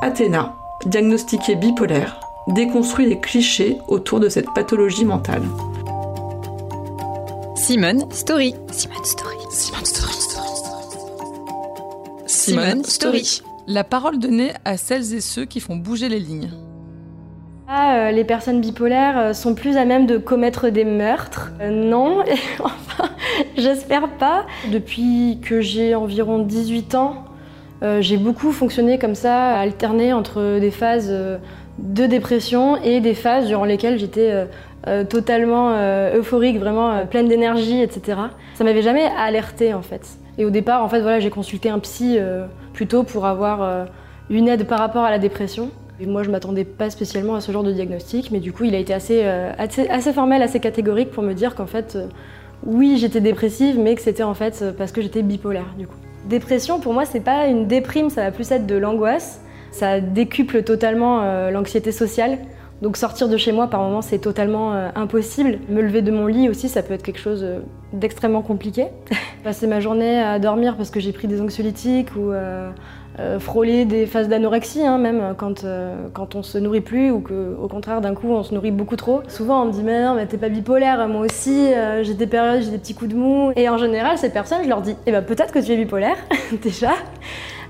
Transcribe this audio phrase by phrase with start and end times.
[0.00, 0.54] Athéna,
[0.86, 5.42] diagnostiquée bipolaire, déconstruit les clichés autour de cette pathologie mentale.
[7.56, 8.54] Simone Story.
[8.70, 9.36] Simone Story.
[9.50, 10.14] Simone Story.
[12.26, 13.42] Simone Story.
[13.66, 16.50] La parole donnée à celles et ceux qui font bouger les lignes.
[17.66, 21.50] Ah, euh, les personnes bipolaires euh, sont plus à même de commettre des meurtres.
[21.60, 22.22] Euh, non,
[22.60, 23.10] enfin,
[23.56, 24.46] j'espère pas.
[24.70, 27.24] Depuis que j'ai environ 18 ans,
[27.82, 31.38] euh, j'ai beaucoup fonctionné comme ça, alterné entre des phases euh,
[31.78, 34.46] de dépression et des phases durant lesquelles j'étais
[34.86, 35.74] euh, totalement
[36.14, 38.18] euphorique, vraiment pleine d'énergie, etc.
[38.54, 40.18] Ça m'avait jamais alerté en fait.
[40.38, 42.16] Et au départ, en fait, voilà, j'ai consulté un psy
[42.72, 43.86] plutôt pour avoir
[44.30, 45.70] une aide par rapport à la dépression.
[46.00, 48.74] Et moi, je m'attendais pas spécialement à ce genre de diagnostic, mais du coup, il
[48.74, 51.98] a été assez, assez, assez formel, assez catégorique pour me dire qu'en fait,
[52.64, 55.96] oui, j'étais dépressive, mais que c'était en fait parce que j'étais bipolaire, du coup.
[56.26, 59.40] Dépression, pour moi, c'est pas une déprime, ça va plus être de l'angoisse.
[59.70, 62.38] Ça décuple totalement euh, l'anxiété sociale.
[62.80, 65.58] Donc sortir de chez moi par moments c'est totalement euh, impossible.
[65.68, 67.60] Me lever de mon lit aussi ça peut être quelque chose euh,
[67.92, 68.86] d'extrêmement compliqué.
[69.44, 72.70] Passer ma journée à dormir parce que j'ai pris des anxiolytiques ou euh,
[73.40, 75.66] frôler des phases d'anorexie hein, même quand,
[76.12, 78.94] quand on se nourrit plus ou que au contraire d'un coup on se nourrit beaucoup
[78.94, 79.22] trop.
[79.26, 81.70] Souvent on me dit mais non mais t'es pas bipolaire, moi aussi
[82.02, 83.50] j'ai des périodes, j'ai des petits coups de mou.
[83.56, 86.16] Et en général ces personnes je leur dis eh ben peut-être que tu es bipolaire
[86.62, 86.92] déjà.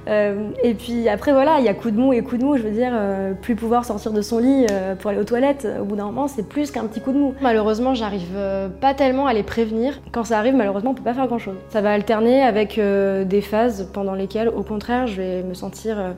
[0.08, 2.56] Euh, et puis après, voilà, il y a coup de mou et coup de mou.
[2.56, 5.68] Je veux dire, euh, plus pouvoir sortir de son lit euh, pour aller aux toilettes,
[5.80, 7.34] au bout d'un moment, c'est plus qu'un petit coup de mou.
[7.40, 8.38] Malheureusement, j'arrive
[8.80, 10.00] pas tellement à les prévenir.
[10.12, 11.56] Quand ça arrive, malheureusement, on peut pas faire grand chose.
[11.70, 16.14] Ça va alterner avec des phases pendant lesquelles, au contraire, je vais me sentir.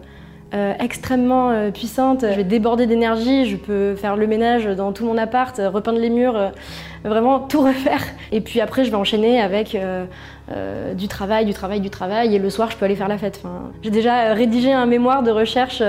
[0.53, 5.05] Euh, extrêmement euh, puissante, je vais déborder d'énergie, je peux faire le ménage dans tout
[5.05, 6.51] mon appart, euh, repeindre les murs,
[7.05, 8.03] vraiment tout refaire.
[8.33, 9.77] Et puis après, je vais enchaîner avec
[10.97, 13.41] du travail, du travail, du travail, et le soir, je peux aller faire la fête.
[13.83, 15.83] J'ai déjà rédigé un mémoire de recherche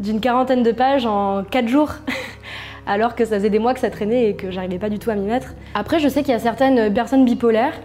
[0.00, 1.92] d'une quarantaine de pages en 4 jours.
[2.86, 5.08] Alors que ça faisait des mois que ça traînait et que j'arrivais pas du tout
[5.10, 5.54] à m'y mettre.
[5.74, 7.80] Après, je sais qu'il y a certaines personnes bipolaires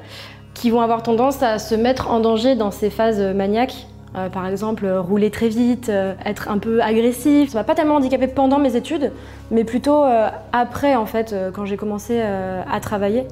[0.56, 3.86] qui vont avoir tendance à se mettre en danger dans ces phases maniaques.
[4.16, 7.52] Euh, par exemple, euh, rouler très vite, euh, être un peu agressif.
[7.52, 9.12] Ça m'a pas tellement handicapé pendant mes études,
[9.52, 10.04] mais plutôt
[10.52, 13.26] après, en fait, quand j'ai commencé à travailler.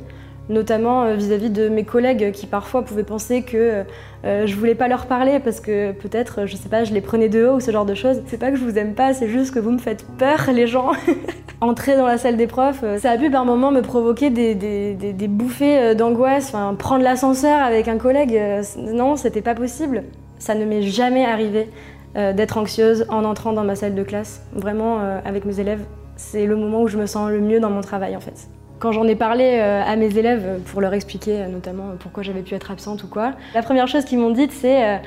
[0.50, 3.84] Notamment vis-à-vis de mes collègues qui parfois pouvaient penser que
[4.24, 7.46] je voulais pas leur parler parce que peut-être, je sais pas, je les prenais de
[7.46, 8.22] haut ou ce genre de choses.
[8.28, 10.66] C'est pas que je vous aime pas, c'est juste que vous me faites peur, les
[10.68, 10.92] gens.
[11.62, 15.28] Entrer dans la salle des profs, ça a pu par moments me provoquer des, des-
[15.28, 16.48] bouffées d'angoisse.
[16.54, 18.40] Enfin, prendre l'ascenseur avec un collègue,
[18.78, 20.04] non, c'était pas possible.
[20.40, 21.70] Ça ne m'est jamais arrivé
[22.16, 24.42] euh, d'être anxieuse en entrant dans ma salle de classe.
[24.54, 25.84] Vraiment, euh, avec mes élèves,
[26.16, 28.48] c'est le moment où je me sens le mieux dans mon travail en fait.
[28.80, 32.56] Quand j'en ai parlé euh, à mes élèves pour leur expliquer notamment pourquoi j'avais pu
[32.56, 35.00] être absente ou quoi, la première chose qu'ils m'ont dite c'est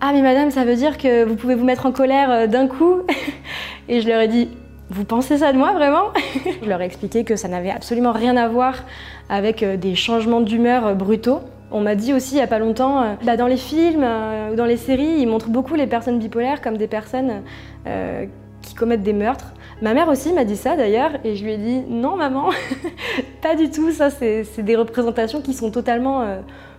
[0.00, 2.96] Ah mais madame, ça veut dire que vous pouvez vous mettre en colère d'un coup?
[3.88, 4.50] Et je leur ai dit
[4.90, 6.08] Vous pensez ça de moi vraiment?
[6.62, 8.84] Je leur ai expliqué que ça n'avait absolument rien à voir
[9.30, 11.40] avec des changements d'humeur brutaux.
[11.70, 14.52] On m'a dit aussi il y a pas longtemps, euh, bah, dans les films euh,
[14.52, 17.42] ou dans les séries, ils montrent beaucoup les personnes bipolaires comme des personnes
[17.86, 18.24] euh,
[18.62, 19.52] qui commettent des meurtres.
[19.82, 22.48] Ma mère aussi m'a dit ça d'ailleurs, et je lui ai dit non maman,
[23.42, 26.24] pas du tout, ça c'est des représentations qui sont totalement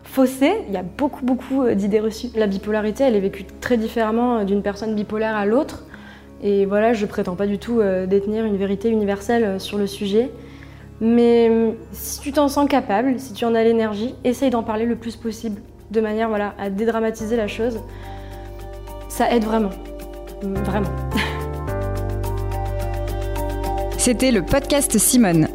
[0.03, 0.55] faussées.
[0.67, 2.27] Il y a beaucoup beaucoup d'idées reçues.
[2.35, 5.85] La bipolarité, elle est vécue très différemment d'une personne bipolaire à l'autre.
[6.43, 10.29] Et voilà, je prétends pas du tout détenir une vérité universelle sur le sujet.
[11.01, 14.85] Mais euh, si tu t'en sens capable, si tu en as l'énergie, essaye d'en parler
[14.85, 15.61] le plus possible,
[15.91, 17.79] de manière à dédramatiser la chose.
[19.07, 19.71] Ça aide vraiment.
[20.41, 20.89] Vraiment.
[23.97, 25.47] C'était le podcast Simone.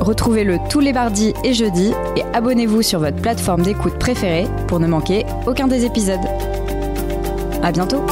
[0.00, 4.86] Retrouvez-le tous les mardis et jeudis et abonnez-vous sur votre plateforme d'écoute préférée pour ne
[4.86, 6.24] manquer aucun des épisodes.
[7.62, 8.02] À bientôt!